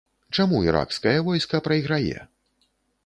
Чаму 0.37 0.61
іракскае 0.69 1.15
войска 1.27 1.63
прайграе? 1.71 2.19